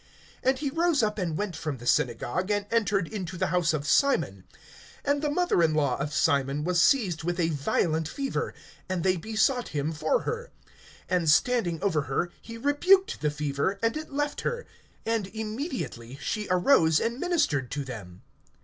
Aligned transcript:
(38)And 0.43 0.57
he 0.57 0.71
rose 0.71 1.03
up 1.03 1.19
and 1.19 1.37
went 1.37 1.55
from 1.55 1.77
the 1.77 1.85
synagogue, 1.85 2.49
and 2.49 2.65
entered 2.71 3.07
into 3.07 3.37
the 3.37 3.45
house 3.53 3.71
of 3.71 3.85
Simon. 3.87 4.45
And 5.05 5.21
the 5.21 5.29
mother 5.29 5.61
in 5.61 5.75
law 5.75 5.95
of 5.97 6.11
Simon 6.11 6.63
was 6.63 6.81
seized 6.81 7.23
with 7.23 7.39
a 7.39 7.49
violent 7.49 8.09
fever[4:38]; 8.09 8.53
and 8.89 9.03
they 9.03 9.15
besought 9.15 9.67
him 9.67 9.91
for 9.91 10.21
her. 10.21 10.49
(39)And 11.11 11.27
standing 11.27 11.83
over 11.83 12.01
her 12.09 12.31
he 12.41 12.57
rebuked 12.57 13.21
the 13.21 13.29
fever, 13.29 13.77
and 13.83 13.95
it 13.95 14.11
left 14.11 14.41
her; 14.41 14.65
and 15.05 15.27
immediately 15.35 16.17
she 16.19 16.47
arose 16.49 16.99
and 16.99 17.19
ministered 17.19 17.69
to 17.69 17.85
them. 17.85 18.23